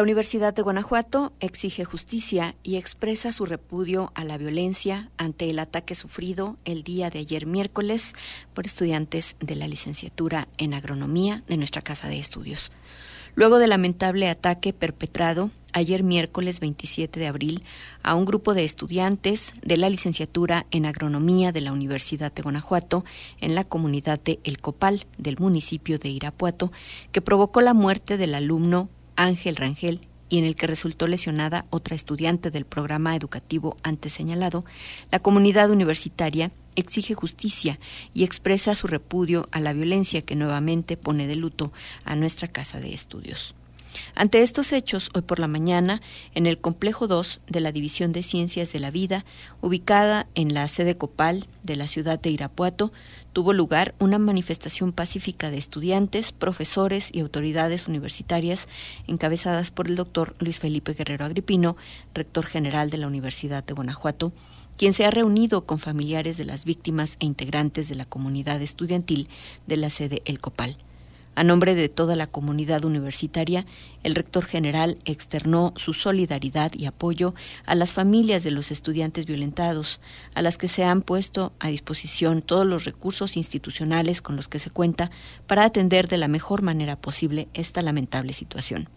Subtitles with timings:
[0.00, 5.58] La Universidad de Guanajuato exige justicia y expresa su repudio a la violencia ante el
[5.58, 8.14] ataque sufrido el día de ayer miércoles
[8.54, 12.72] por estudiantes de la licenciatura en agronomía de nuestra casa de estudios.
[13.34, 17.62] Luego del lamentable ataque perpetrado ayer miércoles 27 de abril
[18.02, 23.04] a un grupo de estudiantes de la licenciatura en agronomía de la Universidad de Guanajuato
[23.42, 26.72] en la comunidad de El Copal del municipio de Irapuato,
[27.12, 28.88] que provocó la muerte del alumno
[29.20, 30.00] Ángel Rangel
[30.30, 34.64] y en el que resultó lesionada otra estudiante del programa educativo antes señalado,
[35.10, 37.78] la comunidad universitaria exige justicia
[38.14, 41.72] y expresa su repudio a la violencia que nuevamente pone de luto
[42.04, 43.54] a nuestra casa de estudios.
[44.14, 46.02] Ante estos hechos, hoy por la mañana,
[46.34, 49.24] en el complejo 2 de la División de Ciencias de la Vida,
[49.60, 52.92] ubicada en la sede Copal de la ciudad de Irapuato,
[53.32, 58.68] tuvo lugar una manifestación pacífica de estudiantes, profesores y autoridades universitarias
[59.06, 61.76] encabezadas por el doctor Luis Felipe Guerrero Agripino,
[62.14, 64.32] rector general de la Universidad de Guanajuato,
[64.76, 69.28] quien se ha reunido con familiares de las víctimas e integrantes de la comunidad estudiantil
[69.66, 70.78] de la sede El Copal.
[71.40, 73.64] A nombre de toda la comunidad universitaria,
[74.02, 77.34] el rector general externó su solidaridad y apoyo
[77.64, 80.02] a las familias de los estudiantes violentados,
[80.34, 84.58] a las que se han puesto a disposición todos los recursos institucionales con los que
[84.58, 85.10] se cuenta
[85.46, 88.90] para atender de la mejor manera posible esta lamentable situación.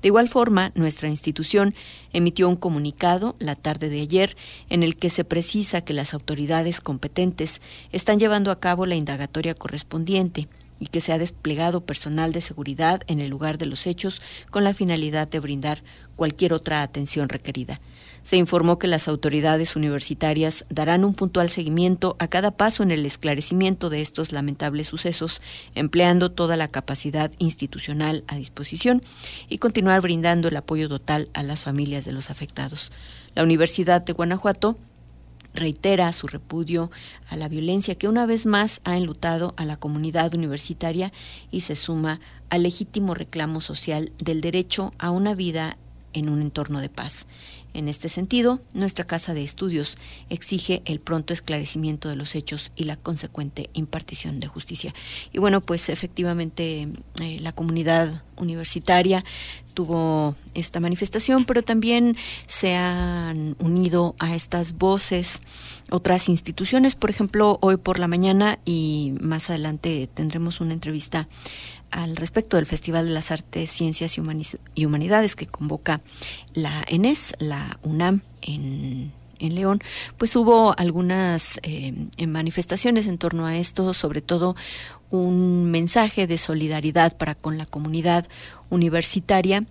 [0.00, 1.74] De igual forma, nuestra institución
[2.14, 4.34] emitió un comunicado la tarde de ayer
[4.70, 7.60] en el que se precisa que las autoridades competentes
[7.90, 10.48] están llevando a cabo la indagatoria correspondiente
[10.82, 14.20] y que se ha desplegado personal de seguridad en el lugar de los hechos
[14.50, 15.84] con la finalidad de brindar
[16.16, 17.80] cualquier otra atención requerida.
[18.24, 23.06] Se informó que las autoridades universitarias darán un puntual seguimiento a cada paso en el
[23.06, 25.40] esclarecimiento de estos lamentables sucesos,
[25.76, 29.02] empleando toda la capacidad institucional a disposición
[29.48, 32.90] y continuar brindando el apoyo total a las familias de los afectados.
[33.36, 34.76] La Universidad de Guanajuato
[35.54, 36.90] reitera su repudio
[37.28, 41.12] a la violencia que una vez más ha enlutado a la comunidad universitaria
[41.50, 42.20] y se suma
[42.50, 45.76] al legítimo reclamo social del derecho a una vida
[46.12, 47.26] en un entorno de paz.
[47.74, 49.96] En este sentido, nuestra Casa de Estudios
[50.28, 54.94] exige el pronto esclarecimiento de los hechos y la consecuente impartición de justicia.
[55.32, 56.88] Y bueno, pues efectivamente
[57.22, 59.24] eh, la comunidad universitaria
[59.72, 62.16] tuvo esta manifestación, pero también
[62.46, 65.40] se han unido a estas voces
[65.90, 66.94] otras instituciones.
[66.94, 71.28] Por ejemplo, hoy por la mañana y más adelante tendremos una entrevista
[71.90, 74.16] al respecto del Festival de las Artes, Ciencias
[74.74, 76.00] y Humanidades que convoca
[76.54, 79.82] la ENES, la UNAM, en, León,
[80.18, 81.92] pues hubo algunas eh,
[82.28, 84.54] manifestaciones en torno a esto, sobre todo
[85.12, 88.26] un mensaje de solidaridad para con la comunidad
[88.70, 89.64] universitaria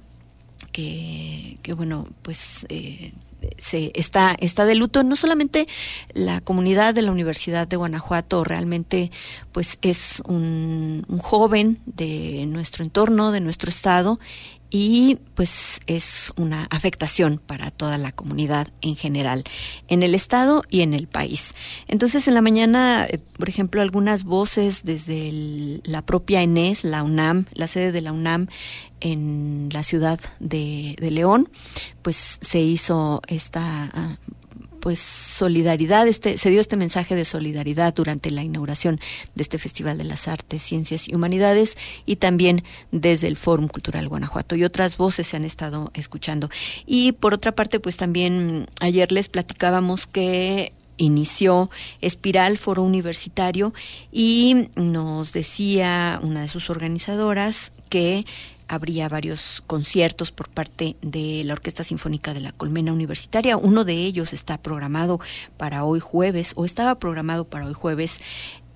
[0.72, 3.12] que, que bueno, pues eh,
[3.58, 5.04] se está, está de luto.
[5.04, 5.68] No solamente
[6.14, 9.12] la comunidad de la Universidad de Guanajuato, realmente
[9.52, 14.20] pues es un, joven de nuestro entorno, de nuestro estado,
[14.71, 19.44] y pues es una afectación para toda la comunidad en general,
[19.89, 21.53] en el Estado y en el país.
[21.89, 27.45] Entonces en la mañana, eh, por ejemplo, algunas voces desde la propia ENES, la UNAM,
[27.53, 28.47] la sede de la UNAM
[29.01, 31.50] en la ciudad de, León,
[32.01, 34.15] pues se hizo esta ah,
[34.81, 39.00] pues solidaridad, este, se dio este mensaje de solidaridad durante la inauguración
[39.36, 44.10] de este Festival de las Artes, Ciencias y Humanidades y también desde el Fórum Cultural
[44.10, 46.50] Guanajuato y otras voces se han estado escuchando.
[46.86, 51.69] Y por otra parte, pues también ayer les platicábamos que inició
[52.01, 53.74] Espiral Foro Universitario
[54.12, 58.26] y nos decía una de sus organizadoras que
[58.70, 63.58] habría varios conciertos por parte de la Orquesta Sinfónica de la Colmena Universitaria.
[63.58, 65.20] Uno de ellos está programado
[65.58, 68.22] para hoy jueves, o estaba programado para hoy jueves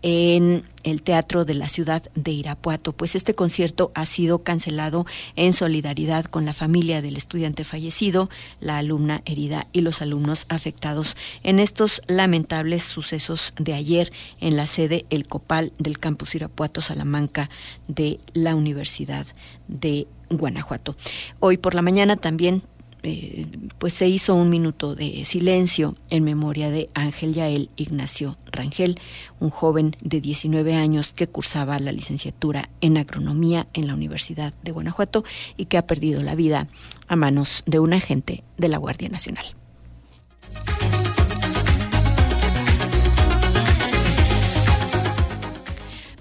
[0.07, 2.93] en el Teatro de la Ciudad de Irapuato.
[2.93, 8.29] Pues este concierto ha sido cancelado en solidaridad con la familia del estudiante fallecido,
[8.59, 14.67] la alumna herida y los alumnos afectados en estos lamentables sucesos de ayer en la
[14.67, 17.49] sede El Copal del campus Irapuato Salamanca
[17.87, 19.25] de la Universidad
[19.67, 20.95] de Guanajuato.
[21.39, 22.61] Hoy por la mañana también
[23.05, 23.47] eh,
[23.77, 28.99] pues se hizo un minuto de silencio en memoria de Ángel Yael Ignacio Rangel,
[29.39, 34.71] un joven de 19 años que cursaba la licenciatura en agronomía en la Universidad de
[34.71, 35.23] Guanajuato
[35.55, 36.67] y que ha perdido la vida
[37.07, 39.45] a manos de un agente de la Guardia Nacional.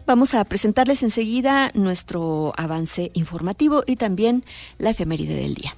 [0.07, 4.45] Vamos a presentarles enseguida nuestro avance informativo y también
[4.77, 5.75] la efeméride del día.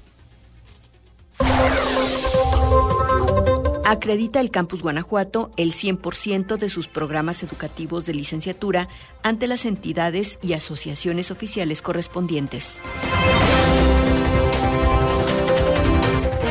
[3.85, 8.89] Acredita el Campus Guanajuato el 100% de sus programas educativos de licenciatura
[9.23, 12.81] ante las entidades y asociaciones oficiales correspondientes.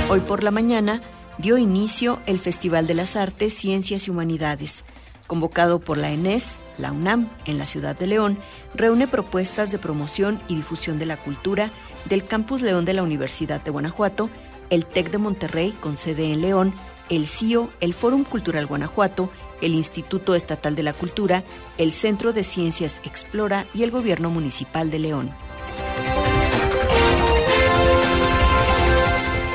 [0.09, 1.01] Hoy por la mañana
[1.37, 4.85] dio inicio el Festival de las Artes, Ciencias y Humanidades,
[5.27, 8.37] convocado por la ENES, la UNAM, en la ciudad de León,
[8.73, 11.71] reúne propuestas de promoción y difusión de la cultura
[12.05, 14.29] del Campus León de la Universidad de Guanajuato
[14.69, 16.73] el TEC de Monterrey, con sede en León,
[17.09, 19.29] el CIO, el Fórum Cultural Guanajuato,
[19.61, 21.43] el Instituto Estatal de la Cultura,
[21.77, 25.29] el Centro de Ciencias Explora y el Gobierno Municipal de León.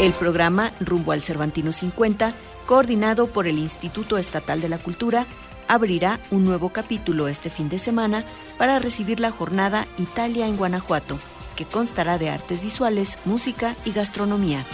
[0.00, 2.34] El programa Rumbo al Cervantino 50,
[2.66, 5.26] coordinado por el Instituto Estatal de la Cultura,
[5.68, 8.24] abrirá un nuevo capítulo este fin de semana
[8.56, 11.18] para recibir la jornada Italia en Guanajuato,
[11.60, 14.64] que constará de artes visuales, música y gastronomía.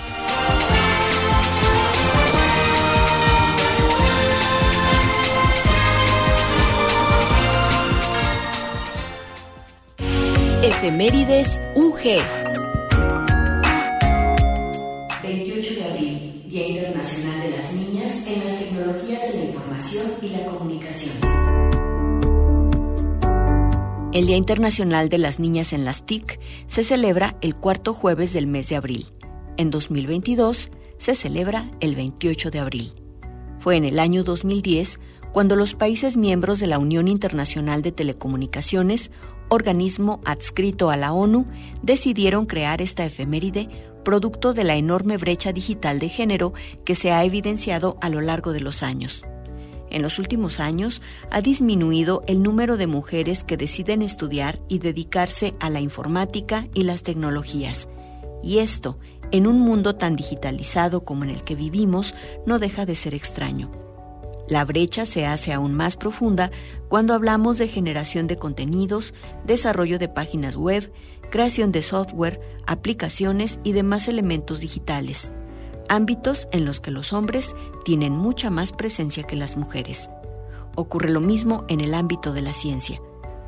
[10.62, 12.45] Efemérides UG.
[24.16, 28.46] El Día Internacional de las Niñas en las TIC se celebra el cuarto jueves del
[28.46, 29.12] mes de abril.
[29.58, 32.94] En 2022 se celebra el 28 de abril.
[33.58, 35.00] Fue en el año 2010
[35.32, 39.10] cuando los países miembros de la Unión Internacional de Telecomunicaciones
[39.50, 41.44] organismo adscrito a la ONU,
[41.82, 43.68] decidieron crear esta efeméride
[44.02, 46.54] producto de la enorme brecha digital de género
[46.86, 49.24] que se ha evidenciado a lo largo de los años.
[49.90, 55.54] En los últimos años ha disminuido el número de mujeres que deciden estudiar y dedicarse
[55.60, 57.88] a la informática y las tecnologías.
[58.42, 58.98] Y esto,
[59.30, 62.14] en un mundo tan digitalizado como en el que vivimos,
[62.46, 63.70] no deja de ser extraño.
[64.48, 66.52] La brecha se hace aún más profunda
[66.88, 69.12] cuando hablamos de generación de contenidos,
[69.44, 70.92] desarrollo de páginas web,
[71.30, 75.32] creación de software, aplicaciones y demás elementos digitales,
[75.88, 80.10] ámbitos en los que los hombres tienen mucha más presencia que las mujeres.
[80.74, 83.00] Ocurre lo mismo en el ámbito de la ciencia.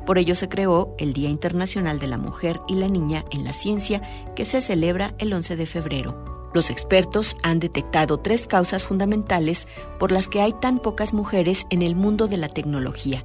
[0.05, 3.53] Por ello se creó el Día Internacional de la Mujer y la Niña en la
[3.53, 4.01] Ciencia,
[4.35, 6.49] que se celebra el 11 de febrero.
[6.53, 9.67] Los expertos han detectado tres causas fundamentales
[9.99, 13.23] por las que hay tan pocas mujeres en el mundo de la tecnología.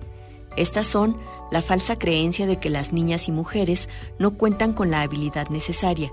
[0.57, 1.17] Estas son
[1.51, 6.13] la falsa creencia de que las niñas y mujeres no cuentan con la habilidad necesaria.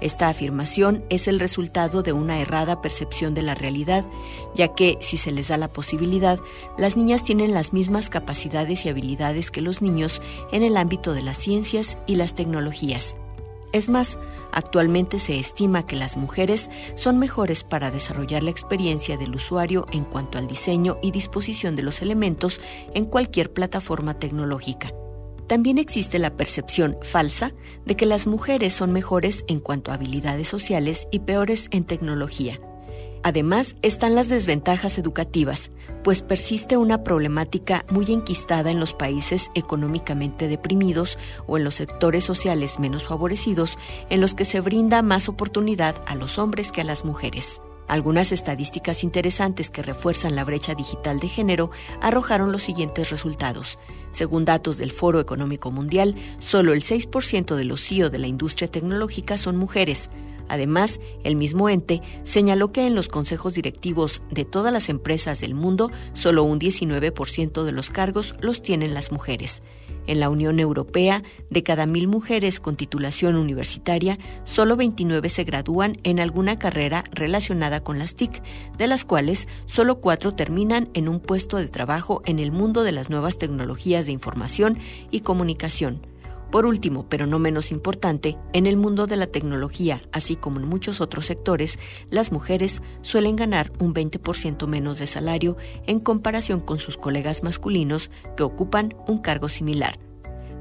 [0.00, 4.06] Esta afirmación es el resultado de una errada percepción de la realidad,
[4.54, 6.40] ya que, si se les da la posibilidad,
[6.78, 11.22] las niñas tienen las mismas capacidades y habilidades que los niños en el ámbito de
[11.22, 13.16] las ciencias y las tecnologías.
[13.72, 14.18] Es más,
[14.52, 20.04] actualmente se estima que las mujeres son mejores para desarrollar la experiencia del usuario en
[20.04, 22.60] cuanto al diseño y disposición de los elementos
[22.94, 24.92] en cualquier plataforma tecnológica.
[25.50, 27.52] También existe la percepción falsa
[27.84, 32.60] de que las mujeres son mejores en cuanto a habilidades sociales y peores en tecnología.
[33.24, 35.72] Además, están las desventajas educativas,
[36.04, 42.22] pues persiste una problemática muy enquistada en los países económicamente deprimidos o en los sectores
[42.22, 43.76] sociales menos favorecidos,
[44.08, 47.60] en los que se brinda más oportunidad a los hombres que a las mujeres.
[47.90, 53.80] Algunas estadísticas interesantes que refuerzan la brecha digital de género arrojaron los siguientes resultados.
[54.12, 58.68] Según datos del Foro Económico Mundial, solo el 6% de los CEO de la industria
[58.68, 60.08] tecnológica son mujeres.
[60.46, 65.54] Además, el mismo ente señaló que en los consejos directivos de todas las empresas del
[65.54, 69.62] mundo, solo un 19% de los cargos los tienen las mujeres.
[70.06, 75.98] En la Unión Europea, de cada mil mujeres con titulación universitaria, solo 29 se gradúan
[76.04, 78.42] en alguna carrera relacionada con las TIC,
[78.76, 82.92] de las cuales solo cuatro terminan en un puesto de trabajo en el mundo de
[82.92, 84.78] las nuevas tecnologías de información
[85.10, 86.00] y comunicación.
[86.50, 90.66] Por último, pero no menos importante, en el mundo de la tecnología, así como en
[90.66, 91.78] muchos otros sectores,
[92.10, 98.10] las mujeres suelen ganar un 20% menos de salario en comparación con sus colegas masculinos
[98.36, 100.00] que ocupan un cargo similar.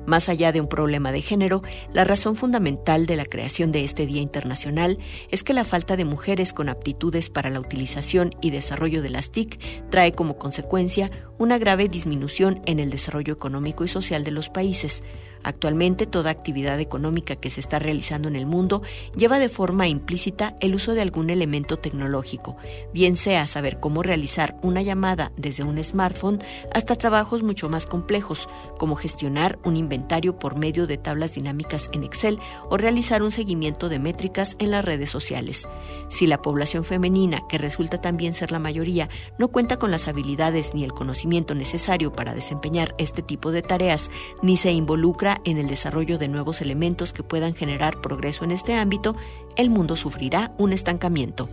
[0.06, 1.62] Más allá de un problema de género,
[1.94, 4.98] la razón fundamental de la creación de este Día Internacional
[5.30, 9.32] es que la falta de mujeres con aptitudes para la utilización y desarrollo de las
[9.32, 14.50] TIC trae como consecuencia una grave disminución en el desarrollo económico y social de los
[14.50, 15.04] países,
[15.44, 18.82] Actualmente toda actividad económica que se está realizando en el mundo
[19.16, 22.58] lleva de forma implícita el uso de algún elemento tecnológico,
[22.94, 26.44] bien sea saber cómo realizar una llamada desde un smartphone
[26.74, 32.04] hasta trabajos mucho más complejos, como gestionar un inventario por medio de tablas dinámicas en
[32.04, 35.68] Excel o realizar un seguimiento de métricas en las redes sociales.
[36.10, 40.74] Si la población femenina, que resulta también ser la mayoría, no cuenta con las habilidades
[40.74, 44.10] ni el conocimiento necesario para desempeñar este tipo de tareas,
[44.42, 48.76] ni se involucra en el desarrollo de nuevos elementos que puedan generar progreso en este
[48.76, 49.16] ámbito,
[49.56, 51.50] el mundo sufrirá un estancamiento.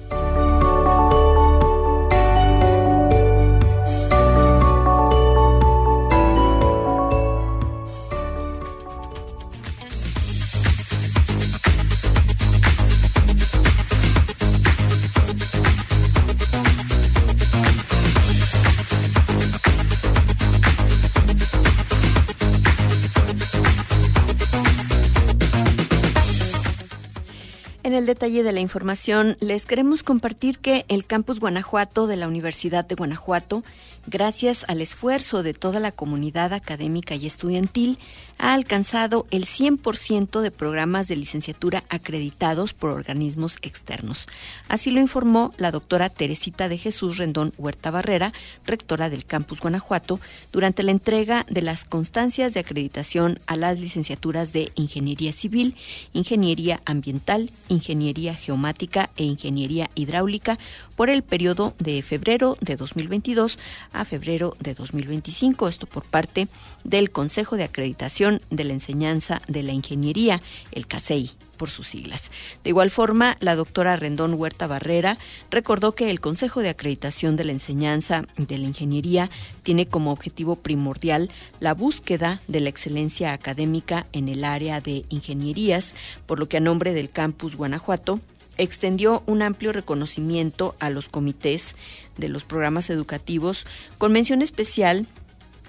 [27.92, 32.84] El detalle de la información, les queremos compartir que el campus Guanajuato de la Universidad
[32.84, 33.62] de Guanajuato,
[34.08, 37.98] gracias al esfuerzo de toda la comunidad académica y estudiantil,
[38.38, 44.26] ha alcanzado el 100% de programas de licenciatura acreditados por organismos externos.
[44.68, 48.32] Así lo informó la doctora Teresita de Jesús Rendón Huerta Barrera,
[48.66, 50.20] rectora del campus Guanajuato,
[50.52, 55.76] durante la entrega de las constancias de acreditación a las licenciaturas de Ingeniería Civil,
[56.12, 60.58] Ingeniería Ambiental, Ingeniería Geomática e Ingeniería Hidráulica
[60.96, 63.58] por el periodo de febrero de 2022
[63.92, 66.48] a febrero de 2025, esto por parte
[66.84, 70.42] del Consejo de Acreditación de la Enseñanza de la Ingeniería,
[70.72, 72.30] el CASEI por sus siglas.
[72.62, 75.18] De igual forma, la doctora Rendón Huerta Barrera
[75.50, 79.30] recordó que el Consejo de Acreditación de la Enseñanza de la Ingeniería
[79.62, 85.94] tiene como objetivo primordial la búsqueda de la excelencia académica en el área de ingenierías,
[86.26, 88.20] por lo que a nombre del campus Guanajuato
[88.58, 91.74] extendió un amplio reconocimiento a los comités
[92.16, 93.66] de los programas educativos
[93.98, 95.06] con mención especial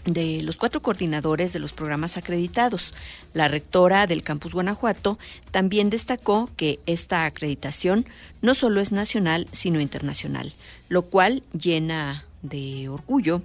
[0.06, 2.94] de los cuatro coordinadores de los programas acreditados.
[3.38, 5.20] La rectora del Campus Guanajuato
[5.52, 8.08] también destacó que esta acreditación
[8.42, 10.54] no solo es nacional, sino internacional,
[10.90, 13.44] lo cual llena de orgullo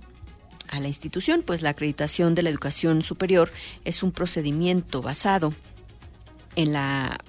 [0.68, 3.52] a la institución, pues la acreditación de la educación superior
[3.84, 5.52] es un procedimiento basado
[6.56, 7.20] en la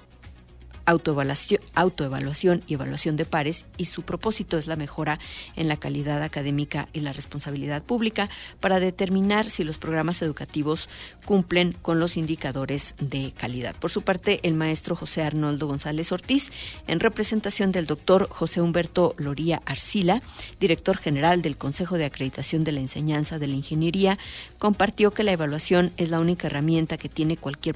[0.86, 5.18] autoevaluación, y evaluación de pares y su propósito es la mejora
[5.56, 8.28] en la calidad académica y la responsabilidad pública
[8.60, 10.88] para determinar si los programas educativos
[11.24, 13.74] cumplen con los indicadores de calidad.
[13.76, 16.50] Por su parte, el maestro José Arnoldo González Ortiz,
[16.86, 20.22] en representación del doctor José Humberto Loría Arcila,
[20.60, 24.18] director general del Consejo de Acreditación de la Enseñanza de la Ingeniería,
[24.58, 27.74] compartió que la evaluación es la única herramienta que tiene cualquier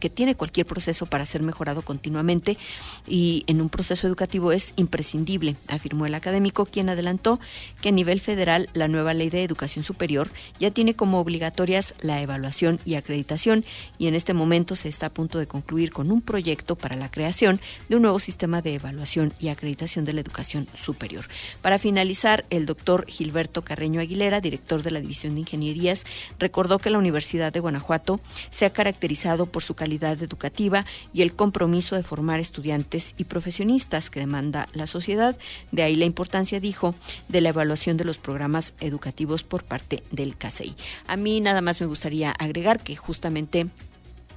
[0.00, 2.58] que tiene cualquier proceso para ser mejorado continuamente
[3.06, 7.38] y en un proceso educativo es imprescindible, afirmó el académico, quien adelantó
[7.80, 12.20] que a nivel federal la nueva ley de educación superior ya tiene como obligatorias la
[12.20, 13.64] evaluación y acreditación
[13.98, 17.10] y en este momento se está a punto de concluir con un proyecto para la
[17.10, 21.26] creación de un nuevo sistema de evaluación y acreditación de la educación superior.
[21.60, 26.04] Para finalizar, el doctor Gilberto Carreño Aguilera, director de la División de Ingenierías,
[26.38, 31.34] recordó que la Universidad de Guanajuato se ha caracterizado por su calidad educativa y el
[31.34, 35.36] compromiso de formar estudiantes y profesionistas que demanda la sociedad.
[35.72, 36.94] De ahí la importancia, dijo,
[37.28, 40.74] de la evaluación de los programas educativos por parte del CASEI.
[41.06, 43.66] A mí nada más me gustaría agregar que justamente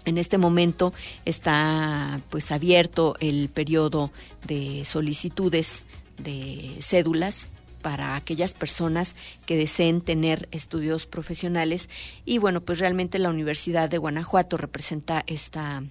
[0.05, 0.93] en este momento
[1.25, 4.11] está pues abierto el periodo
[4.45, 5.85] de solicitudes
[6.17, 7.47] de cédulas
[7.83, 11.89] para aquellas personas que deseen tener estudios profesionales
[12.25, 15.83] y bueno, pues realmente la Universidad de Guanajuato representa esta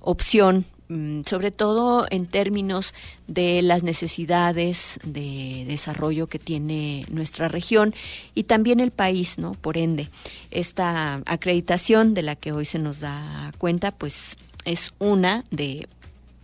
[0.00, 2.94] opción mm, sobre todo en términos
[3.26, 7.94] de las necesidades de desarrollo que tiene nuestra región
[8.34, 9.52] y también el país, ¿no?
[9.52, 10.08] Por ende,
[10.52, 15.88] esta acreditación de la que hoy se nos da cuenta, pues es una de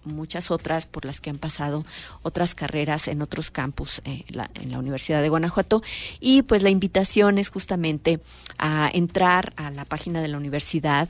[0.09, 1.85] muchas otras por las que han pasado
[2.23, 5.83] otras carreras en otros campus eh, en la Universidad de Guanajuato.
[6.21, 8.21] Y pues la invitación es justamente
[8.59, 11.09] a entrar a la página de la universidad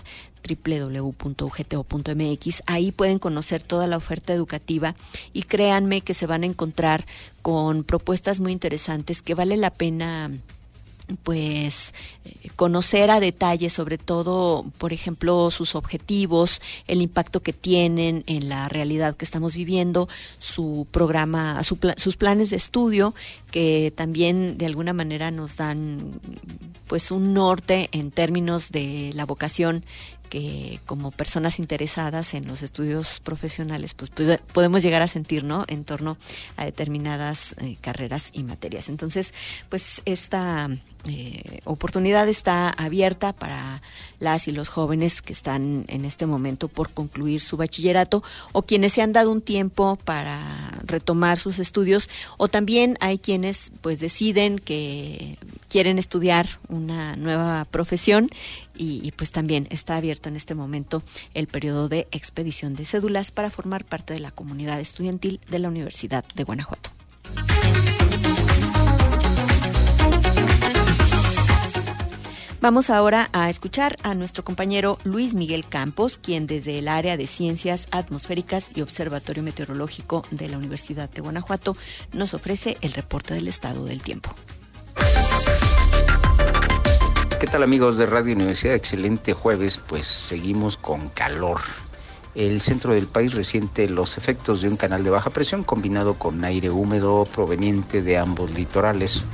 [0.48, 1.82] www.ugto.mx.
[2.66, 4.94] Ahí pueden conocer toda la oferta educativa
[5.32, 7.04] y créanme que se van a encontrar
[7.42, 10.30] con propuestas muy interesantes que vale la pena
[11.22, 18.24] pues eh, conocer a detalle sobre todo, por ejemplo, sus objetivos, el impacto que tienen
[18.26, 23.14] en la realidad que estamos viviendo, su programa, sus planes de estudio
[23.50, 26.20] que también de alguna manera nos dan
[26.86, 29.84] pues un norte en términos de la vocación
[30.28, 34.10] que como personas interesadas en los estudios profesionales pues
[34.52, 36.16] podemos llegar a sentir no en torno
[36.56, 38.88] a determinadas eh, carreras y materias.
[38.88, 39.34] Entonces
[39.68, 40.68] pues esta
[41.06, 43.82] eh, oportunidad está abierta para
[44.20, 48.92] las y los jóvenes que están en este momento por concluir su bachillerato o quienes
[48.92, 54.58] se han dado un tiempo para retomar sus estudios o también hay quienes pues deciden
[54.58, 58.30] que quieren estudiar una nueva profesión
[58.78, 61.02] y, pues también está abierto en este momento
[61.34, 65.68] el periodo de expedición de cédulas para formar parte de la comunidad estudiantil de la
[65.68, 66.90] Universidad de Guanajuato.
[72.60, 77.28] Vamos ahora a escuchar a nuestro compañero Luis Miguel Campos, quien desde el área de
[77.28, 81.76] Ciencias Atmosféricas y Observatorio Meteorológico de la Universidad de Guanajuato
[82.12, 84.34] nos ofrece el reporte del estado del tiempo.
[87.40, 88.74] ¿Qué tal amigos de Radio Universidad?
[88.74, 91.60] Excelente jueves, pues seguimos con calor.
[92.34, 96.44] El centro del país resiente los efectos de un canal de baja presión combinado con
[96.44, 99.24] aire húmedo proveniente de ambos litorales.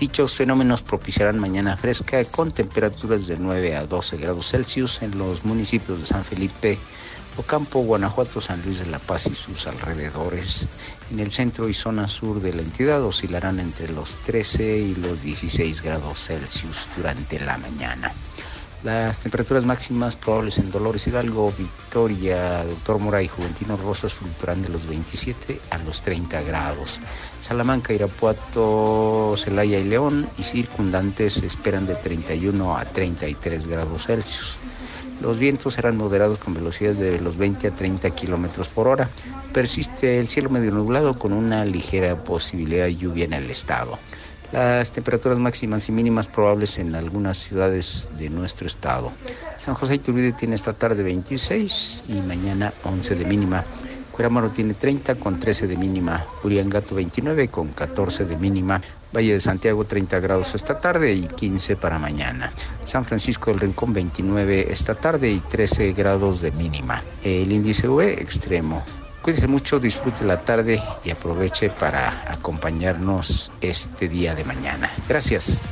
[0.00, 5.44] Dichos fenómenos propiciarán mañana fresca con temperaturas de 9 a 12 grados Celsius en los
[5.44, 6.76] municipios de San Felipe,
[7.36, 10.68] Ocampo, Guanajuato, San Luis de la Paz y sus alrededores.
[11.10, 15.22] En el centro y zona sur de la entidad oscilarán entre los 13 y los
[15.22, 18.12] 16 grados Celsius durante la mañana.
[18.84, 24.68] Las temperaturas máximas probables en Dolores Hidalgo, Victoria, Doctor Mora y Juventino Rosas fluctuarán de
[24.68, 27.00] los 27 a los 30 grados.
[27.40, 34.58] Salamanca, Irapuato, Celaya y León y circundantes esperan de 31 a 33 grados Celsius.
[35.20, 39.08] Los vientos serán moderados con velocidades de los 20 a 30 kilómetros por hora.
[39.52, 43.98] Persiste el cielo medio nublado con una ligera posibilidad de lluvia en el estado.
[44.52, 49.12] Las temperaturas máximas y mínimas probables en algunas ciudades de nuestro estado.
[49.56, 53.64] San José Iturbide tiene esta tarde 26 y mañana 11 de mínima.
[54.12, 56.24] Cuerámaro tiene 30 con 13 de mínima.
[56.44, 58.80] Uriangato 29 con 14 de mínima.
[59.14, 62.52] Valle de Santiago 30 grados esta tarde y 15 para mañana.
[62.84, 67.02] San Francisco del Rincón 29 esta tarde y 13 grados de mínima.
[67.22, 68.82] El índice V extremo
[69.24, 74.90] Cuídese mucho, disfrute la tarde y aproveche para acompañarnos este día de mañana.
[75.08, 75.62] Gracias.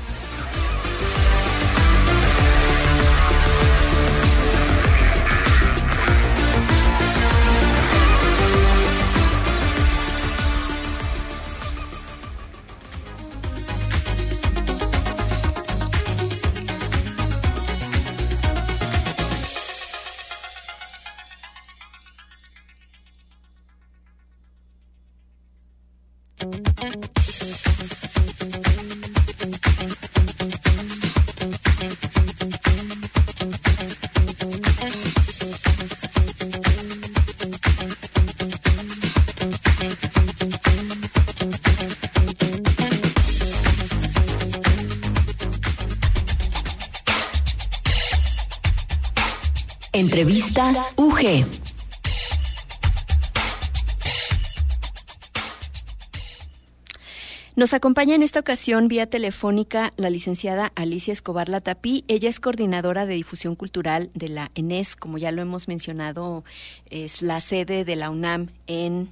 [57.63, 62.05] Nos acompaña en esta ocasión vía telefónica la licenciada Alicia Escobar Latapí.
[62.09, 66.43] Ella es coordinadora de difusión cultural de la ENES, como ya lo hemos mencionado,
[66.91, 69.11] es la sede de la UNAM en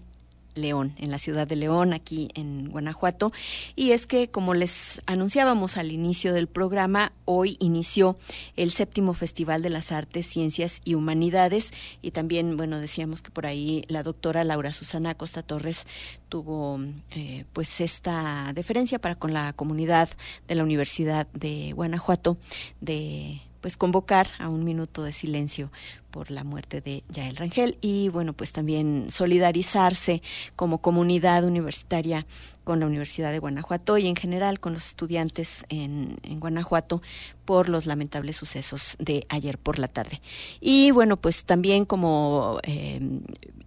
[0.61, 3.33] León, en la ciudad de León, aquí en Guanajuato.
[3.75, 8.17] Y es que, como les anunciábamos al inicio del programa, hoy inició
[8.57, 11.73] el séptimo Festival de las Artes, Ciencias y Humanidades.
[12.03, 15.87] Y también, bueno, decíamos que por ahí la doctora Laura Susana Costa Torres
[16.29, 20.09] tuvo eh, pues esta deferencia para con la comunidad
[20.47, 22.37] de la Universidad de Guanajuato
[22.81, 25.71] de pues convocar a un minuto de silencio
[26.11, 30.23] por la muerte de Yael Rangel y bueno pues también solidarizarse
[30.57, 32.27] como comunidad universitaria
[32.65, 37.03] con la Universidad de Guanajuato y en general con los estudiantes en, Guanajuato
[37.45, 40.21] por los lamentables sucesos de ayer por la tarde.
[40.61, 43.01] Y bueno pues también como eh,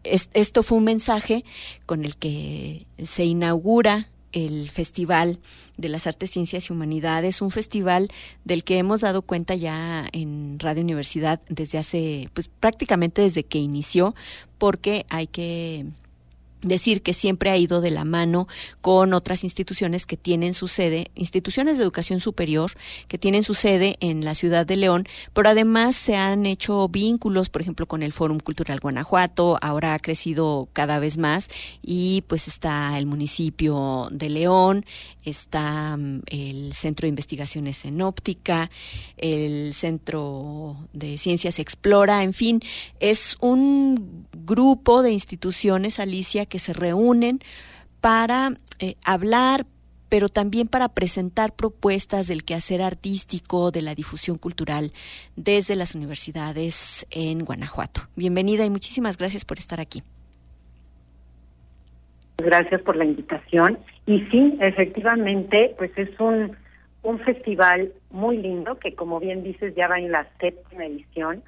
[0.03, 1.45] esto fue un mensaje
[1.85, 5.39] con el que se inaugura el Festival
[5.77, 8.09] de las Artes, Ciencias y Humanidades, un festival
[8.43, 13.59] del que hemos dado cuenta ya en Radio Universidad desde hace, pues prácticamente desde que
[13.59, 14.13] inició,
[14.57, 15.85] porque hay que
[16.63, 18.47] decir que siempre ha ido de la mano
[18.81, 22.71] con otras instituciones que tienen su sede, instituciones de educación superior
[23.07, 27.49] que tienen su sede en la ciudad de León, pero además se han hecho vínculos,
[27.49, 31.49] por ejemplo, con el Fórum Cultural Guanajuato, ahora ha crecido cada vez más
[31.81, 34.85] y pues está el municipio de León,
[35.23, 38.69] está mm, el Centro de Investigaciones en Óptica,
[39.17, 42.61] el Centro de Ciencias Explora, en fin,
[42.99, 47.39] es un grupo de instituciones, Alicia, que se reúnen
[47.99, 49.65] para eh, hablar,
[50.07, 54.91] pero también para presentar propuestas del quehacer artístico, de la difusión cultural
[55.35, 58.01] desde las universidades en Guanajuato.
[58.15, 60.03] Bienvenida y muchísimas gracias por estar aquí.
[62.37, 63.79] Gracias por la invitación.
[64.05, 66.55] Y sí, efectivamente, pues es un,
[67.01, 71.41] un festival muy lindo que, como bien dices, ya va en la séptima edición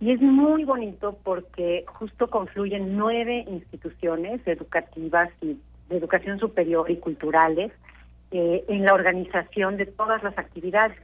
[0.00, 5.58] y es muy bonito porque justo confluyen nueve instituciones educativas y
[5.88, 7.72] de educación superior y culturales
[8.30, 10.96] eh, en la organización de todas las actividades.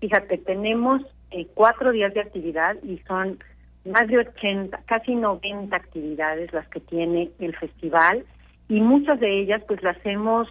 [0.00, 3.38] Fíjate, tenemos eh, cuatro días de actividad y son
[3.84, 8.24] más de 80, casi 90 actividades las que tiene el festival
[8.68, 10.48] y muchas de ellas pues las hemos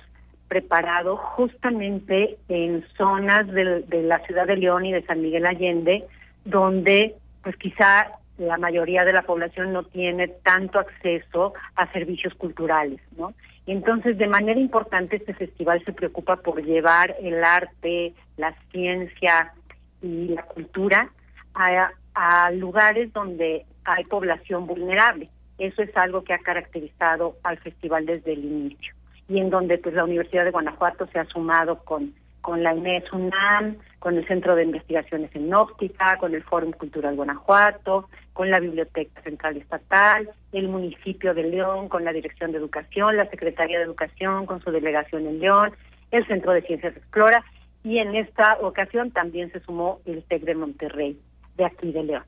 [0.47, 6.05] preparado justamente en zonas de la ciudad de León y de San Miguel Allende,
[6.43, 13.01] donde pues quizá la mayoría de la población no tiene tanto acceso a servicios culturales,
[13.17, 13.33] ¿no?
[13.71, 19.53] entonces, de manera importante, este festival se preocupa por llevar el arte, la ciencia
[20.01, 21.11] y la cultura
[21.53, 25.29] a, a lugares donde hay población vulnerable.
[25.59, 28.95] Eso es algo que ha caracterizado al festival desde el inicio
[29.27, 33.11] y en donde pues la Universidad de Guanajuato se ha sumado con con la INES
[33.11, 38.59] UNAM, con el Centro de Investigaciones en Óptica, con el Fórum Cultural Guanajuato, con la
[38.59, 43.83] Biblioteca Central Estatal, el municipio de León, con la Dirección de Educación, la Secretaría de
[43.83, 45.71] Educación, con su delegación en León,
[46.11, 47.43] el Centro de Ciencias Explora,
[47.83, 51.19] y en esta ocasión también se sumó el TEC de Monterrey,
[51.57, 52.23] de aquí de León.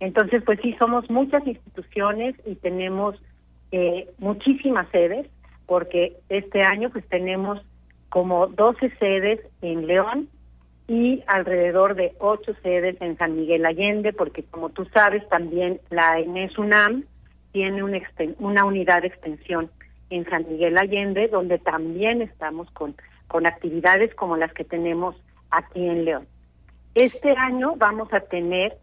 [0.00, 3.16] Entonces, pues sí, somos muchas instituciones y tenemos
[3.72, 5.26] eh, muchísimas sedes,
[5.66, 7.60] porque este año pues tenemos
[8.08, 10.28] como 12 sedes en León
[10.88, 16.20] y alrededor de 8 sedes en San Miguel Allende, porque como tú sabes, también la
[16.20, 17.04] ENES UNAM
[17.52, 17.98] tiene una,
[18.38, 19.70] una unidad de extensión
[20.10, 22.94] en San Miguel Allende, donde también estamos con,
[23.26, 25.16] con actividades como las que tenemos
[25.50, 26.26] aquí en León.
[26.94, 28.78] Este año vamos a tener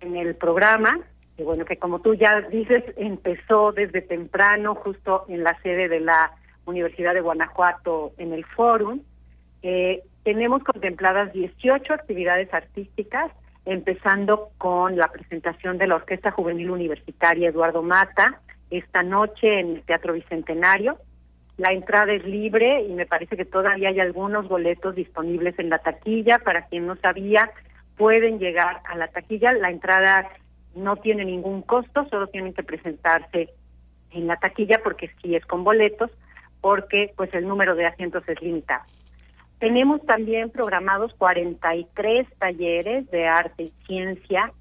[0.00, 1.00] en el programa,
[1.36, 6.00] que bueno, que como tú ya dices, empezó desde temprano, justo en la sede de
[6.00, 6.32] la
[6.68, 9.00] Universidad de Guanajuato en el Fórum.
[9.62, 13.32] Eh, tenemos contempladas 18 actividades artísticas,
[13.64, 19.82] empezando con la presentación de la Orquesta Juvenil Universitaria Eduardo Mata esta noche en el
[19.82, 20.98] Teatro Bicentenario.
[21.56, 25.78] La entrada es libre y me parece que todavía hay algunos boletos disponibles en la
[25.78, 26.38] taquilla.
[26.38, 27.50] Para quien no sabía,
[27.96, 29.52] pueden llegar a la taquilla.
[29.52, 30.28] La entrada
[30.76, 33.48] no tiene ningún costo, solo tienen que presentarse
[34.12, 36.10] en la taquilla porque sí es con boletos
[36.60, 38.84] porque pues el número de asientos es limitado.
[39.58, 44.52] Tenemos también programados 43 talleres de arte y ciencia,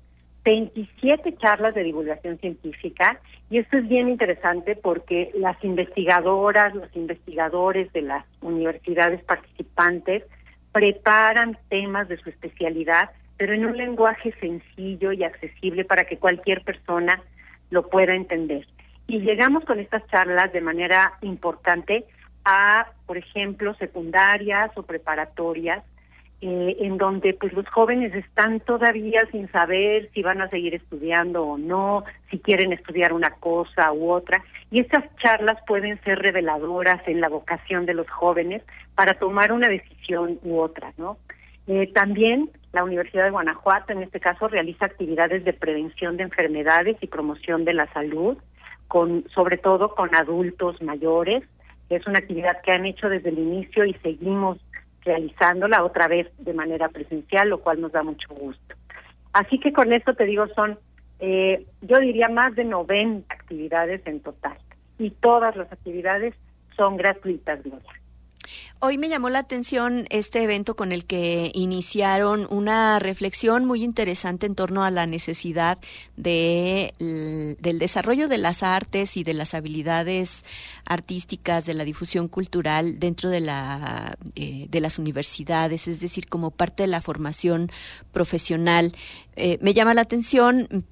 [0.44, 7.92] 27 charlas de divulgación científica y esto es bien interesante porque las investigadoras, los investigadores
[7.94, 10.24] de las universidades participantes
[10.72, 16.64] preparan temas de su especialidad pero en un lenguaje sencillo y accesible para que cualquier
[16.64, 17.22] persona
[17.70, 18.68] lo pueda entender.
[19.08, 22.06] Y llegamos con estas charlas de manera importante
[22.44, 25.84] a, por ejemplo, secundarias o preparatorias,
[26.40, 31.44] eh, en donde pues los jóvenes están todavía sin saber si van a seguir estudiando
[31.44, 37.02] o no, si quieren estudiar una cosa u otra, y estas charlas pueden ser reveladoras
[37.08, 38.62] en la vocación de los jóvenes
[38.94, 41.18] para tomar una decisión u otra, ¿no?
[41.66, 46.98] Eh, también la Universidad de Guanajuato, en este caso, realiza actividades de prevención de enfermedades
[47.02, 48.38] y promoción de la salud,
[48.88, 51.44] con sobre todo con adultos mayores,
[51.90, 54.58] es una actividad que han hecho desde el inicio y seguimos
[55.04, 58.76] realizándola otra vez de manera presencial, lo cual nos da mucho gusto.
[59.34, 60.78] Así que con esto te digo, son,
[61.20, 64.58] eh, yo diría, más de 90 actividades en total.
[65.00, 66.34] Y todas las actividades
[66.76, 67.97] son gratuitas, Gloria.
[68.80, 74.46] Hoy me llamó la atención este evento con el que iniciaron una reflexión muy interesante
[74.46, 75.80] en torno a la necesidad
[76.16, 76.94] de,
[77.60, 80.44] del desarrollo de las artes y de las habilidades
[80.86, 86.52] artísticas, de la difusión cultural dentro de, la, eh, de las universidades, es decir, como
[86.52, 87.72] parte de la formación
[88.12, 88.94] profesional.
[89.36, 90.86] Eh, me llama la atención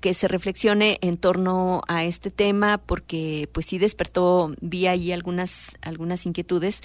[0.00, 5.76] que se reflexione en torno a este tema porque pues sí despertó, vi ahí algunas,
[5.80, 6.82] algunas inquietudes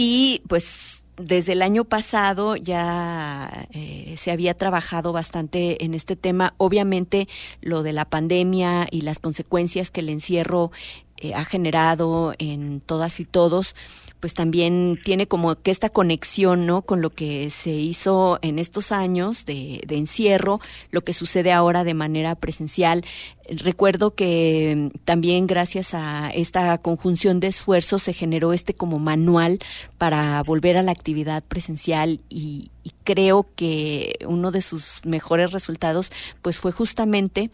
[0.00, 6.54] y pues desde el año pasado ya eh, se había trabajado bastante en este tema.
[6.56, 7.26] Obviamente
[7.62, 10.70] lo de la pandemia y las consecuencias que el encierro
[11.16, 13.74] eh, ha generado en todas y todos,
[14.20, 16.82] pues también tiene como que esta conexión, ¿no?
[16.82, 21.84] Con lo que se hizo en estos años de, de encierro, lo que sucede ahora
[21.84, 23.04] de manera presencial.
[23.48, 29.58] Recuerdo que también gracias a esta conjunción de esfuerzos se generó este como manual
[29.96, 36.12] para volver a la actividad presencial y, y creo que uno de sus mejores resultados
[36.42, 37.50] pues fue justamente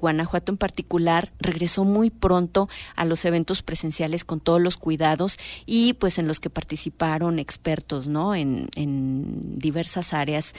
[0.00, 5.94] Guanajuato en particular regresó muy pronto a los eventos presenciales con todos los cuidados y
[5.94, 8.34] pues en los que participaron expertos, ¿no?
[8.34, 10.54] En, en diversas áreas,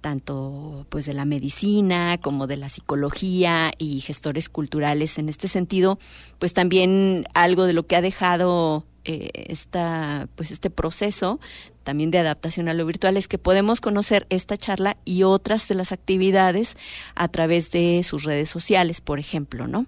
[0.00, 5.18] tanto pues de la medicina como de la psicología y gestores culturales.
[5.18, 5.98] En este sentido,
[6.38, 11.40] pues también algo de lo que ha dejado eh, esta, pues este proceso
[11.90, 15.74] también de adaptación a lo virtual es que podemos conocer esta charla y otras de
[15.74, 16.76] las actividades
[17.16, 19.86] a través de sus redes sociales, por ejemplo, ¿no?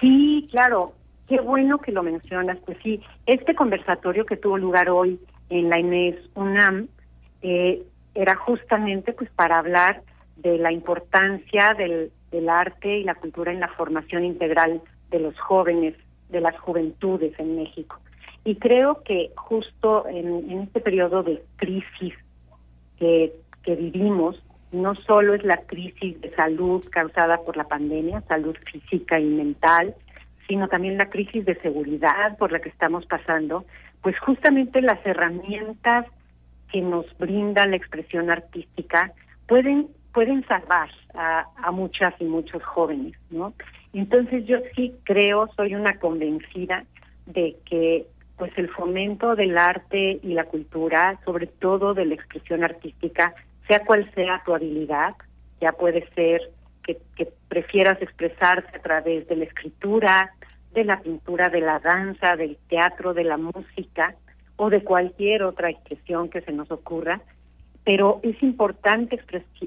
[0.00, 0.94] Sí, claro.
[1.28, 2.56] Qué bueno que lo mencionas.
[2.64, 6.88] Pues sí, este conversatorio que tuvo lugar hoy en la Inés UNAM
[7.42, 7.82] eh,
[8.14, 10.00] era justamente pues para hablar
[10.36, 15.38] de la importancia del, del arte y la cultura en la formación integral de los
[15.38, 15.94] jóvenes,
[16.30, 18.00] de las juventudes en México.
[18.48, 22.14] Y creo que justo en, este periodo de crisis
[22.98, 23.30] que,
[23.62, 29.20] que vivimos, no solo es la crisis de salud causada por la pandemia, salud física
[29.20, 29.94] y mental,
[30.46, 33.66] sino también la crisis de seguridad por la que estamos pasando,
[34.00, 36.06] pues justamente las herramientas
[36.72, 39.12] que nos brinda la expresión artística
[39.46, 43.52] pueden pueden salvar a, a muchas y muchos jóvenes, ¿no?
[43.92, 46.86] Entonces yo sí creo, soy una convencida
[47.26, 48.06] de que
[48.38, 53.34] pues el fomento del arte y la cultura, sobre todo de la expresión artística,
[53.66, 55.14] sea cual sea tu habilidad,
[55.60, 56.40] ya puede ser
[56.84, 56.98] que,
[57.48, 60.32] prefieras expresarte a través de la escritura,
[60.72, 64.14] de la pintura, de la danza, del teatro, de la música
[64.56, 67.20] o de cualquier otra expresión que se nos ocurra,
[67.84, 69.18] pero es importante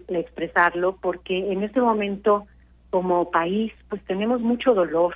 [0.09, 2.45] expresarlo porque en este momento
[2.91, 5.15] como país pues tenemos mucho dolor,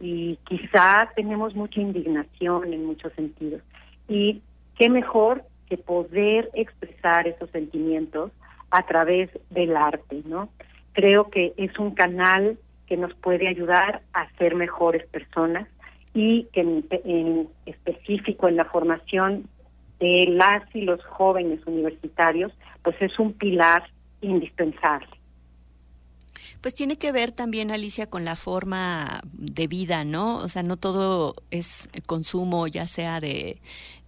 [0.00, 3.62] y quizá tenemos mucha indignación en muchos sentidos.
[4.08, 4.40] Y
[4.76, 8.32] qué mejor que poder expresar esos sentimientos
[8.70, 10.48] a través del arte, ¿no?
[10.92, 15.68] Creo que es un canal que nos puede ayudar a ser mejores personas
[16.12, 19.48] y que en, específico en la formación
[20.00, 23.84] de las y los jóvenes universitarios, pues es un pilar
[24.22, 25.19] indispensable.
[26.60, 30.36] Pues tiene que ver también, Alicia, con la forma de vida, ¿no?
[30.38, 33.60] O sea, no todo es consumo, ya sea de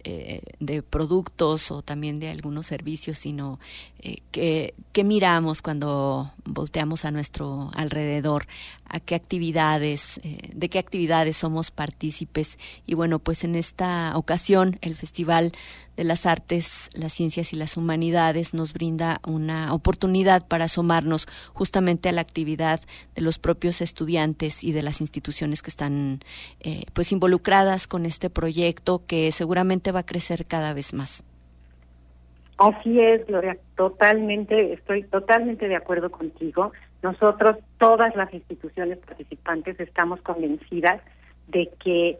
[0.05, 3.57] eh, de productos o también de algunos servicios, sino
[3.99, 8.47] eh, que, miramos cuando volteamos a nuestro alrededor,
[8.93, 12.57] a qué actividades, eh, de qué actividades somos partícipes.
[12.85, 15.51] Y bueno, pues en esta ocasión el Festival
[15.97, 22.09] de las Artes, las Ciencias y las Humanidades nos brinda una oportunidad para asomarnos justamente
[22.09, 22.79] a la actividad
[23.15, 26.19] de los propios estudiantes y de las instituciones que están
[26.93, 31.23] pues involucradas con este proyecto que seguramente va a crecer cada vez más.
[32.57, 36.71] Así es, Gloria, totalmente, estoy totalmente de acuerdo contigo.
[37.03, 41.01] Nosotros, todas las instituciones participantes, estamos convencidas
[41.47, 42.17] de que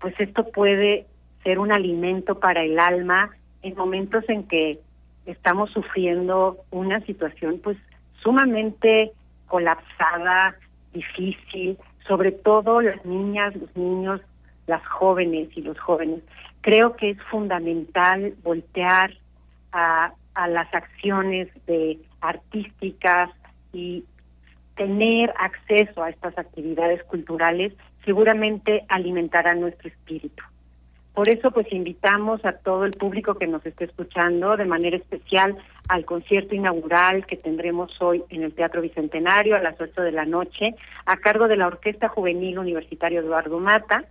[0.00, 1.06] pues esto puede
[1.44, 3.30] ser un alimento para el alma
[3.62, 4.80] en momentos en que
[5.26, 7.76] estamos sufriendo una situación pues
[8.22, 9.12] sumamente
[9.46, 10.56] colapsada,
[10.92, 14.20] difícil, sobre todo las niñas, los niños,
[14.66, 16.22] las jóvenes y los jóvenes.
[16.62, 19.12] Creo que es fundamental voltear
[19.72, 20.14] a,
[20.48, 23.30] las acciones de artísticas
[23.72, 24.04] y
[24.76, 27.72] tener acceso a estas actividades culturales
[28.04, 30.42] seguramente alimentará nuestro espíritu.
[31.14, 35.58] Por eso, pues invitamos a todo el público que nos esté escuchando, de manera especial
[35.88, 40.24] al concierto inaugural que tendremos hoy en el Teatro Bicentenario a las 8 de la
[40.24, 44.04] noche, a cargo de la Orquesta Juvenil Universitario Eduardo Mata.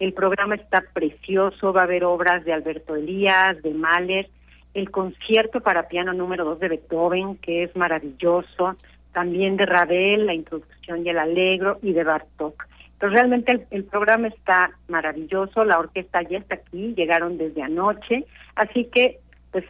[0.00, 4.28] El programa está precioso, va a haber obras de Alberto Elías, de Mahler,
[4.74, 8.76] el concierto para piano número 2 de Beethoven, que es maravilloso,
[9.12, 12.66] también de Ravel, la introducción y el alegro, y de Bartok.
[12.92, 18.24] Entonces realmente el, programa está maravilloso, la orquesta ya está aquí, llegaron desde anoche,
[18.56, 19.20] así que
[19.52, 19.64] pues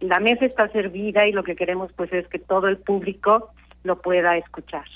[0.00, 3.50] la mesa está servida y lo que queremos pues es que todo el público
[3.84, 4.86] lo pueda escuchar.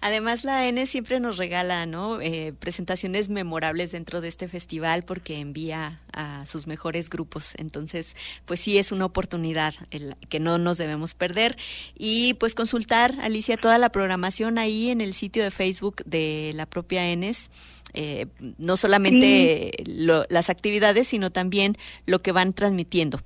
[0.00, 2.20] Además, la N siempre nos regala, ¿no?
[2.20, 7.54] Eh, presentaciones memorables dentro de este festival porque envía a sus mejores grupos.
[7.56, 11.56] Entonces, pues sí es una oportunidad el, que no nos debemos perder.
[11.96, 16.66] Y pues consultar, Alicia, toda la programación ahí en el sitio de Facebook de la
[16.66, 17.50] propia ENES.
[17.94, 18.26] Eh,
[18.58, 23.18] no solamente las actividades, sino también lo que van transmitiendo.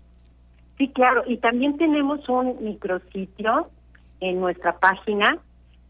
[0.78, 3.70] Sí, claro, y también tenemos un micrositio
[4.20, 5.38] en nuestra página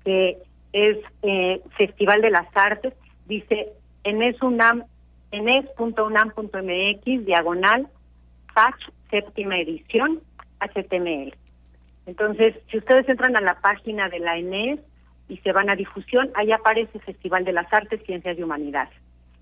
[0.07, 0.38] que
[0.73, 2.95] es eh, Festival de las Artes,
[3.27, 3.73] dice
[4.05, 4.85] enesunam,
[5.33, 7.88] enes.unam.mx, diagonal,
[8.55, 10.21] patch, séptima edición,
[10.61, 11.35] HTML.
[12.07, 14.79] Entonces, si ustedes entran a la página de la ENES
[15.29, 18.95] y se van a difusión, ahí aparece Festival de las Artes, Ciencias y Humanidades.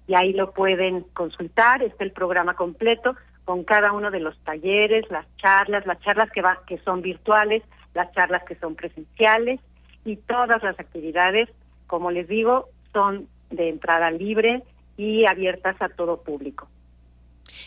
[0.06, 5.04] Y ahí lo pueden consultar, está el programa completo con cada uno de los talleres,
[5.10, 9.60] las charlas, las charlas que, va, que son virtuales, las charlas que son presenciales,
[10.04, 11.48] y todas las actividades,
[11.86, 14.62] como les digo, son de entrada libre
[14.96, 16.68] y abiertas a todo público.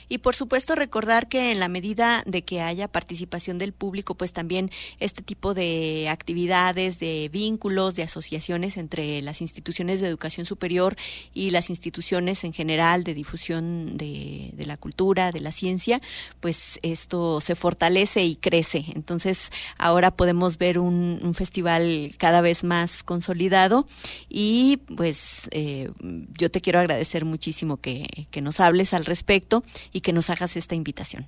[0.09, 4.33] Y por supuesto recordar que en la medida de que haya participación del público, pues
[4.33, 10.95] también este tipo de actividades, de vínculos, de asociaciones entre las instituciones de educación superior
[11.33, 16.01] y las instituciones en general de difusión de, la cultura, de la ciencia,
[16.39, 18.85] pues esto se fortalece y crece.
[18.95, 20.97] Entonces ahora podemos ver un,
[21.37, 23.87] festival cada vez más consolidado
[24.29, 25.91] y pues eh,
[26.37, 30.55] yo te quiero agradecer muchísimo que, que nos hables al respecto y que nos hagas
[30.55, 31.25] esta invitación.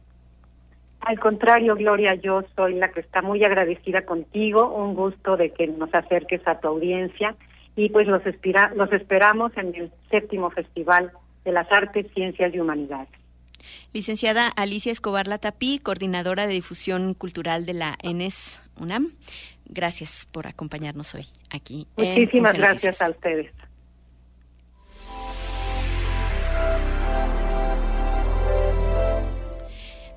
[1.01, 5.67] Al contrario, Gloria, yo soy la que está muy agradecida contigo, un gusto de que
[5.67, 7.35] nos acerques a tu audiencia
[7.75, 8.21] y pues los,
[8.75, 11.11] los esperamos en el séptimo Festival
[11.45, 13.07] de las Artes, Ciencias y Humanidades.
[13.93, 19.13] Licenciada Alicia Escobar Latapí, coordinadora de difusión cultural de la ENES UNAM,
[19.65, 21.87] gracias por acompañarnos hoy aquí.
[21.97, 23.51] Muchísimas gracias a ustedes.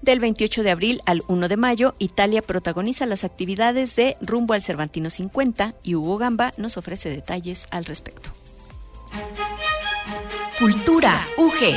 [0.03, 4.63] Del 28 de abril al 1 de mayo, Italia protagoniza las actividades de Rumbo al
[4.63, 8.31] Cervantino 50 y Hugo Gamba nos ofrece detalles al respecto.
[10.59, 11.77] Cultura UG.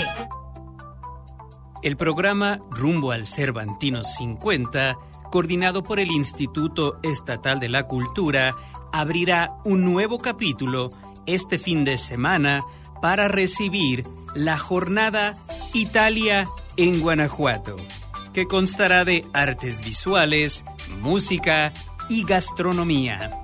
[1.84, 4.98] El programa Rumbo al Cervantino 50,
[5.32, 8.56] coordinado por el Instituto Estatal de la Cultura,
[8.92, 10.90] abrirá un nuevo capítulo
[11.28, 12.64] este fin de semana
[13.04, 15.38] para recibir la jornada
[15.76, 17.78] Italia en Guanajuato
[18.36, 20.66] que constará de artes visuales,
[21.00, 21.72] música
[22.10, 23.40] y gastronomía.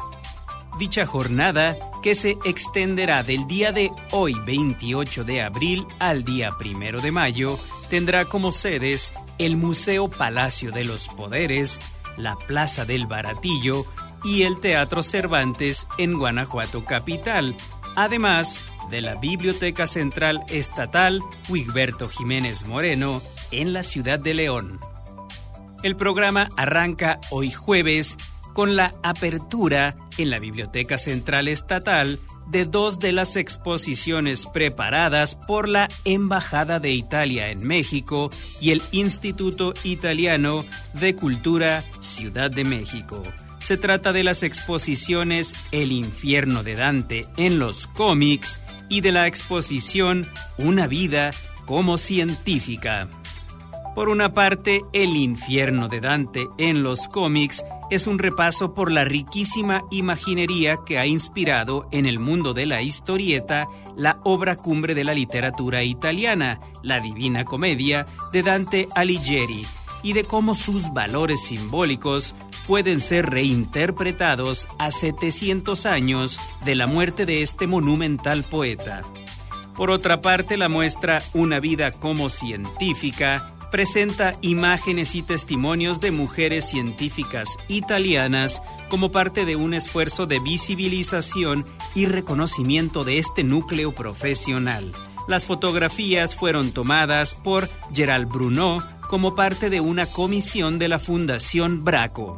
[0.77, 6.99] Dicha jornada, que se extenderá del día de hoy 28 de abril al día 1
[6.99, 7.57] de mayo,
[7.89, 11.79] tendrá como sedes el Museo Palacio de los Poderes,
[12.17, 13.85] la Plaza del Baratillo
[14.25, 17.55] y el Teatro Cervantes en Guanajuato Capital,
[17.95, 24.79] además de la Biblioteca Central Estatal Wigberto Jiménez Moreno en la ciudad de León.
[25.83, 28.17] El programa arranca hoy jueves
[28.53, 32.19] con la apertura en la Biblioteca Central Estatal
[32.51, 38.29] de dos de las exposiciones preparadas por la Embajada de Italia en México
[38.59, 43.23] y el Instituto Italiano de Cultura Ciudad de México.
[43.59, 49.27] Se trata de las exposiciones El infierno de Dante en los cómics y de la
[49.27, 50.27] exposición
[50.57, 51.31] Una vida
[51.65, 53.07] como científica.
[53.95, 59.03] Por una parte, El infierno de Dante en los cómics es un repaso por la
[59.03, 63.67] riquísima imaginería que ha inspirado en el mundo de la historieta
[63.97, 69.65] la obra cumbre de la literatura italiana, la Divina Comedia de Dante Alighieri,
[70.03, 72.33] y de cómo sus valores simbólicos
[72.67, 79.01] pueden ser reinterpretados a 700 años de la muerte de este monumental poeta.
[79.75, 86.69] Por otra parte, la muestra Una vida como científica presenta imágenes y testimonios de mujeres
[86.69, 91.65] científicas italianas como parte de un esfuerzo de visibilización
[91.95, 94.91] y reconocimiento de este núcleo profesional.
[95.27, 101.83] Las fotografías fueron tomadas por Gerald Bruno como parte de una comisión de la Fundación
[101.83, 102.37] Braco.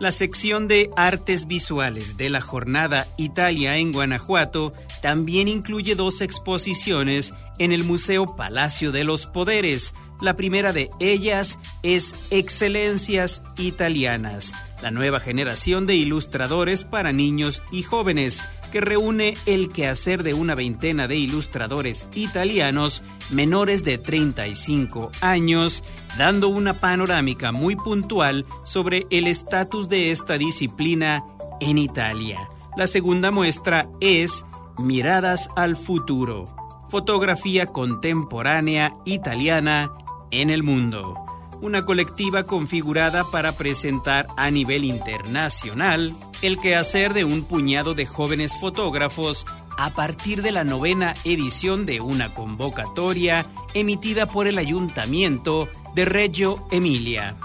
[0.00, 7.32] La sección de artes visuales de la jornada Italia en Guanajuato también incluye dos exposiciones
[7.58, 14.92] en el Museo Palacio de los Poderes, la primera de ellas es Excelencias Italianas, la
[14.92, 21.08] nueva generación de ilustradores para niños y jóvenes que reúne el quehacer de una veintena
[21.08, 25.82] de ilustradores italianos menores de 35 años,
[26.16, 31.24] dando una panorámica muy puntual sobre el estatus de esta disciplina
[31.60, 32.38] en Italia.
[32.76, 34.44] La segunda muestra es
[34.78, 36.46] Miradas al futuro,
[36.88, 39.92] fotografía contemporánea italiana
[40.32, 41.14] en el mundo.
[41.60, 46.12] Una colectiva configurada para presentar a nivel internacional
[46.42, 49.46] el quehacer de un puñado de jóvenes fotógrafos
[49.78, 56.66] a partir de la novena edición de una convocatoria emitida por el Ayuntamiento de Reggio
[56.70, 57.36] Emilia.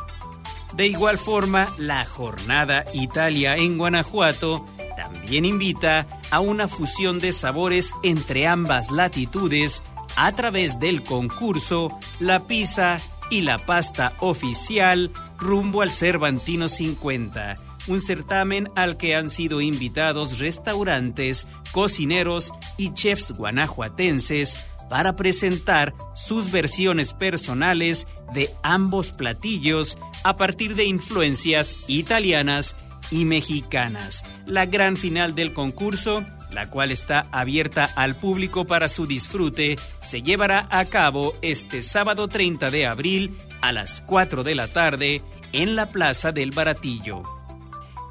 [0.75, 7.93] De igual forma, la Jornada Italia en Guanajuato también invita a una fusión de sabores
[8.03, 9.83] entre ambas latitudes
[10.17, 12.97] a través del concurso La Pizza
[13.29, 17.55] y la Pasta Oficial rumbo al Cervantino 50,
[17.87, 24.57] un certamen al que han sido invitados restaurantes, cocineros y chefs guanajuatenses
[24.89, 32.75] para presentar sus versiones personales de ambos platillos a partir de influencias italianas
[33.11, 34.25] y mexicanas.
[34.45, 36.23] La gran final del concurso
[36.57, 42.27] la cual está abierta al público para su disfrute, se llevará a cabo este sábado
[42.27, 45.21] 30 de abril a las 4 de la tarde
[45.53, 47.21] en la Plaza del Baratillo.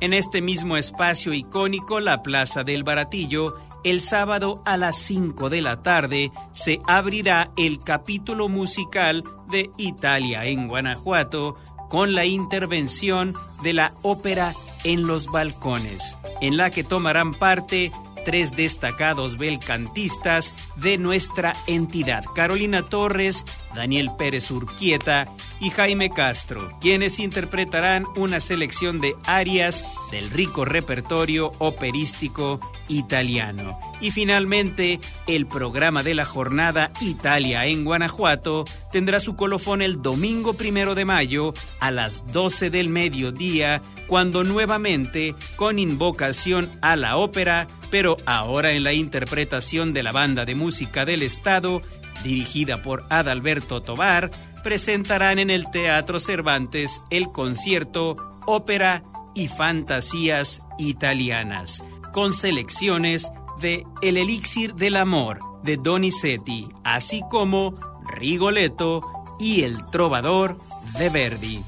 [0.01, 5.63] En este mismo espacio icónico, la Plaza del Baratillo, el sábado a las 5 de
[5.63, 11.57] la tarde se abrirá el capítulo musical de Italia en Guanajuato
[11.91, 13.35] con la intervención
[13.65, 14.53] de la ópera
[14.85, 17.91] En los Balcones, en la que tomarán parte
[18.27, 27.21] tres destacados belcantistas de nuestra entidad, Carolina Torres, Daniel Pérez Urquieta y Jaime Castro, quienes
[27.21, 32.59] interpretarán una selección de arias del rico repertorio operístico
[32.89, 33.79] italiano.
[34.01, 34.99] Y finalmente,
[35.29, 41.05] el programa de la jornada Italia en Guanajuato tendrá su colofón el domingo primero de
[41.05, 48.73] mayo a las 12 del mediodía, cuando nuevamente, con invocación a la ópera, pero ahora
[48.73, 51.81] en la interpretación de la Banda de Música del Estado,
[52.23, 54.31] dirigida por Adalberto Tobar,
[54.63, 58.17] presentarán en el Teatro Cervantes el concierto
[58.47, 63.31] Ópera y Fantasías Italianas, con selecciones
[63.61, 67.79] de El Elixir del Amor de Donizetti, así como
[68.17, 69.03] Rigoletto
[69.39, 70.57] y El Trovador
[70.99, 71.61] de Verdi.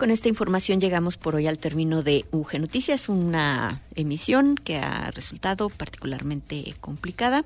[0.04, 5.10] Con esta información llegamos por hoy al término de UG Noticias, una emisión que ha
[5.12, 7.45] resultado particularmente complicada.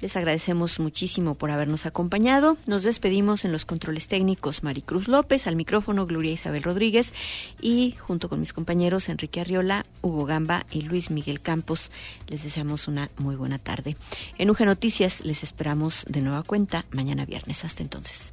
[0.00, 2.56] Les agradecemos muchísimo por habernos acompañado.
[2.66, 7.14] Nos despedimos en los controles técnicos Maricruz López, al micrófono Gloria Isabel Rodríguez
[7.60, 11.92] y junto con mis compañeros Enrique Arriola, Hugo Gamba y Luis Miguel Campos
[12.26, 13.96] les deseamos una muy buena tarde.
[14.38, 17.64] En UG Noticias les esperamos de nueva cuenta mañana viernes.
[17.64, 18.32] Hasta entonces.